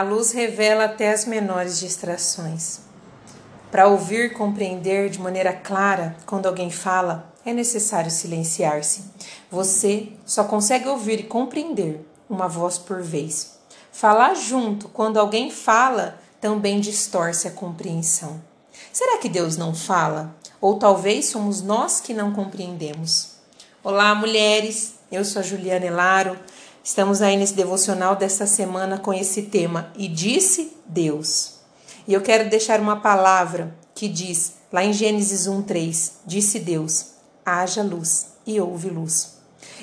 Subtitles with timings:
[0.00, 2.80] A luz revela até as menores distrações.
[3.70, 9.04] Para ouvir e compreender de maneira clara quando alguém fala, é necessário silenciar-se.
[9.50, 13.58] Você só consegue ouvir e compreender uma voz por vez.
[13.92, 18.40] Falar junto quando alguém fala também distorce a compreensão.
[18.90, 20.34] Será que Deus não fala?
[20.62, 23.32] Ou talvez somos nós que não compreendemos?
[23.84, 24.94] Olá, mulheres!
[25.12, 26.38] Eu sou a Juliana Elaro.
[26.82, 31.56] Estamos aí nesse devocional dessa semana com esse tema E disse Deus.
[32.08, 37.08] E eu quero deixar uma palavra que diz, lá em Gênesis 1:3, disse Deus:
[37.44, 39.40] haja luz e houve luz.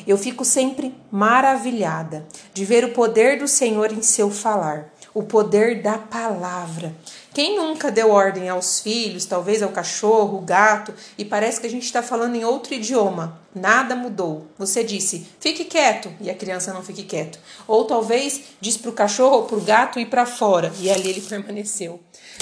[0.07, 5.83] Eu fico sempre maravilhada de ver o poder do Senhor em seu falar, o poder
[5.83, 6.95] da palavra.
[7.37, 11.83] Quem nunca deu ordem aos filhos, talvez ao cachorro, gato, e parece que a gente
[11.83, 13.39] está falando em outro idioma?
[13.53, 14.47] Nada mudou.
[14.57, 17.37] Você disse, fique quieto, e a criança não fique quieto.
[17.67, 21.09] Ou talvez disse para o cachorro ou para o gato ir para fora, e ali
[21.09, 21.99] ele permaneceu.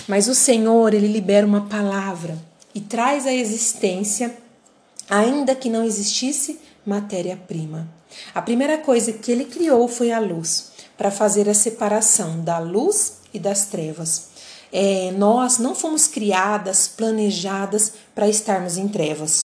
[0.07, 2.37] Mas o Senhor, ele libera uma palavra
[2.73, 4.33] e traz à existência,
[5.09, 7.85] ainda que não existisse matéria-prima.
[8.33, 13.17] A primeira coisa que ele criou foi a luz, para fazer a separação da luz
[13.33, 14.33] e das trevas.
[14.77, 19.39] É, nós não fomos criadas, planejadas para estarmos em trevas.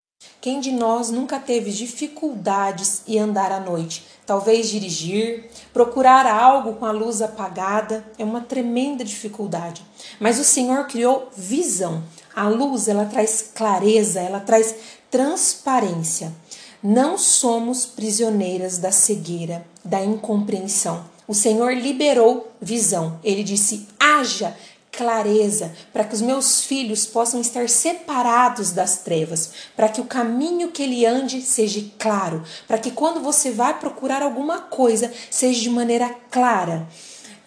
[0.40, 4.06] Quem de nós nunca teve dificuldades em andar à noite?
[4.24, 9.84] Talvez dirigir, procurar algo com a luz apagada é uma tremenda dificuldade.
[10.20, 12.04] Mas o Senhor criou visão.
[12.32, 14.76] A luz, ela traz clareza, ela traz
[15.10, 16.32] transparência.
[16.80, 21.04] Não somos prisioneiras da cegueira, da incompreensão.
[21.26, 23.18] O Senhor liberou visão.
[23.24, 24.56] Ele disse: haja
[24.96, 30.72] clareza, para que os meus filhos possam estar separados das trevas, para que o caminho
[30.72, 35.70] que ele ande seja claro, para que quando você vai procurar alguma coisa seja de
[35.70, 36.88] maneira clara.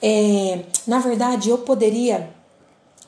[0.02, 2.30] É, na verdade, eu poderia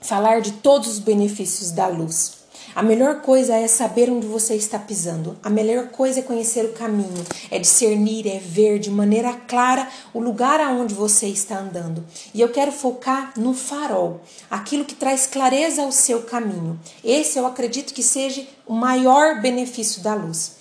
[0.01, 2.40] falar de todos os benefícios da luz.
[2.73, 5.37] A melhor coisa é saber onde você está pisando.
[5.43, 10.19] A melhor coisa é conhecer o caminho, é discernir, é ver de maneira clara o
[10.19, 12.05] lugar aonde você está andando.
[12.33, 16.79] E eu quero focar no farol, aquilo que traz clareza ao seu caminho.
[17.03, 20.53] Esse eu acredito que seja o maior benefício da luz.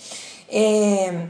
[0.48, 1.26] É,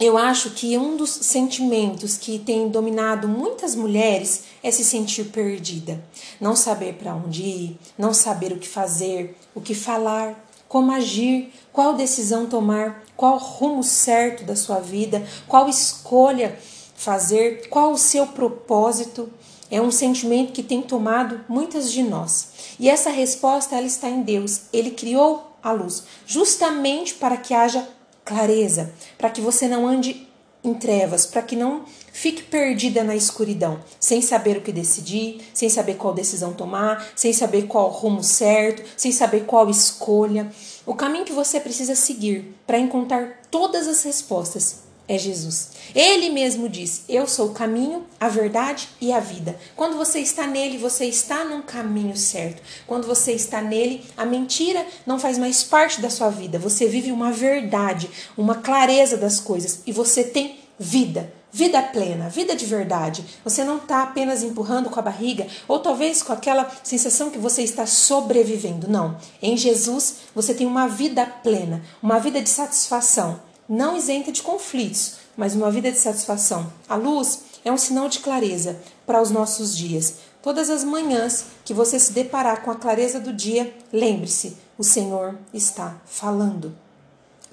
[0.00, 6.02] eu acho que um dos sentimentos que tem dominado muitas mulheres é se sentir perdida,
[6.40, 11.52] não saber para onde ir, não saber o que fazer, o que falar, como agir,
[11.72, 16.56] qual decisão tomar, qual rumo certo da sua vida, qual escolha
[16.94, 19.28] fazer, qual o seu propósito.
[19.70, 22.48] É um sentimento que tem tomado muitas de nós.
[22.78, 24.62] E essa resposta ela está em Deus.
[24.72, 27.86] Ele criou a luz justamente para que haja
[28.28, 30.28] clareza, para que você não ande
[30.62, 35.70] em trevas, para que não fique perdida na escuridão, sem saber o que decidir, sem
[35.70, 40.52] saber qual decisão tomar, sem saber qual rumo certo, sem saber qual escolha.
[40.84, 45.70] O caminho que você precisa seguir para encontrar todas as respostas é Jesus.
[45.94, 49.58] Ele mesmo diz: Eu sou o caminho, a verdade e a vida.
[49.74, 52.62] Quando você está nele, você está num caminho certo.
[52.86, 56.58] Quando você está nele, a mentira não faz mais parte da sua vida.
[56.58, 61.32] Você vive uma verdade, uma clareza das coisas e você tem vida.
[61.50, 63.24] Vida plena, vida de verdade.
[63.42, 67.62] Você não está apenas empurrando com a barriga ou talvez com aquela sensação que você
[67.62, 68.86] está sobrevivendo.
[68.86, 69.16] Não.
[69.40, 75.16] Em Jesus você tem uma vida plena, uma vida de satisfação não isenta de conflitos,
[75.36, 76.72] mas uma vida de satisfação.
[76.88, 80.14] A luz é um sinal de clareza para os nossos dias.
[80.42, 85.36] Todas as manhãs que você se deparar com a clareza do dia, lembre-se: o Senhor
[85.52, 86.74] está falando.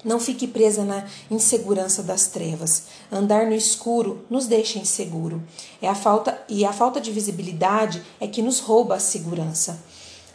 [0.04, 2.84] Não fique presa na insegurança das trevas.
[3.10, 5.42] Andar no escuro nos deixa inseguro.
[5.82, 9.82] É a falta e a falta de visibilidade é que nos rouba a segurança.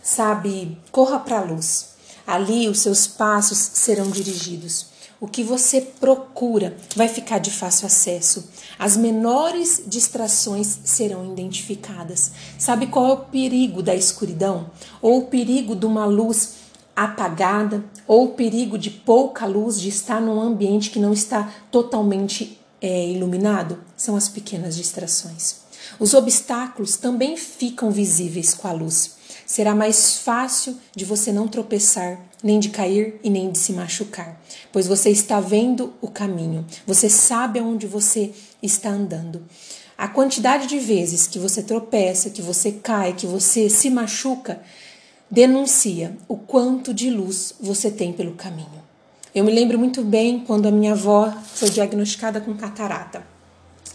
[0.03, 1.91] Sabe, corra para a luz.
[2.27, 4.90] Ali os seus passos serão dirigidos.
[5.21, 8.50] O que você procura vai ficar de fácil acesso.
[8.79, 12.31] As menores distrações serão identificadas.
[12.57, 14.71] Sabe qual é o perigo da escuridão?
[15.00, 16.53] Ou o perigo de uma luz
[16.95, 17.85] apagada?
[18.07, 23.07] Ou o perigo de pouca luz, de estar num ambiente que não está totalmente é,
[23.07, 23.77] iluminado?
[23.95, 25.57] São as pequenas distrações.
[26.00, 29.20] Os obstáculos também ficam visíveis com a luz
[29.51, 34.42] será mais fácil de você não tropeçar, nem de cair e nem de se machucar,
[34.71, 38.31] pois você está vendo o caminho, você sabe aonde você
[38.63, 39.44] está andando.
[39.98, 44.62] A quantidade de vezes que você tropeça, que você cai, que você se machuca,
[45.30, 48.81] denuncia o quanto de luz você tem pelo caminho.
[49.36, 53.30] Eu me lembro muito bem quando a minha avó foi diagnosticada com catarata.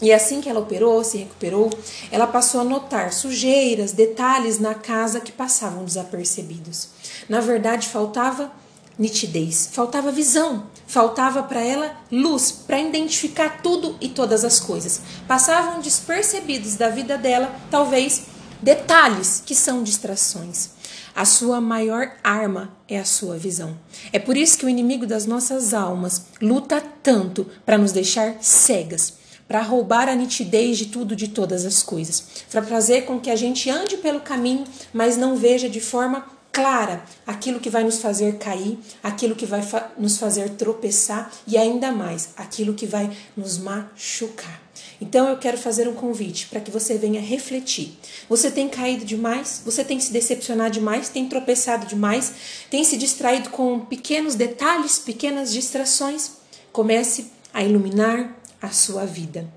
[0.01, 1.69] E assim que ela operou, se recuperou,
[2.11, 6.89] ela passou a notar sujeiras, detalhes na casa que passavam desapercebidos.
[7.27, 8.51] Na verdade, faltava
[8.97, 15.01] nitidez, faltava visão, faltava para ela luz para identificar tudo e todas as coisas.
[15.27, 18.23] Passavam despercebidos da vida dela, talvez
[18.61, 20.71] detalhes que são distrações.
[21.15, 23.75] A sua maior arma é a sua visão.
[24.13, 29.13] É por isso que o inimigo das nossas almas luta tanto para nos deixar cegas,
[29.47, 33.35] para roubar a nitidez de tudo, de todas as coisas, para fazer com que a
[33.35, 36.25] gente ande pelo caminho, mas não veja de forma
[36.57, 41.55] clara aquilo que vai nos fazer cair, aquilo que vai fa nos fazer tropeçar e
[41.55, 44.59] ainda mais aquilo que vai nos machucar.
[44.99, 47.95] Então eu quero fazer um convite para que você venha refletir.
[48.27, 49.61] Você tem caído demais?
[49.63, 51.09] Você tem se decepcionado demais?
[51.09, 52.33] Tem tropeçado demais?
[52.71, 56.31] Tem se distraído com pequenos detalhes, pequenas distrações?
[56.71, 59.47] Comece a iluminar a sua vida.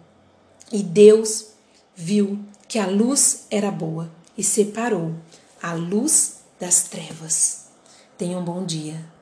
[0.73, 1.49] E Deus
[1.95, 2.39] viu
[2.69, 5.15] que a luz era boa e separou
[5.63, 7.67] a luz das trevas.
[8.17, 9.20] Tenha um bom dia.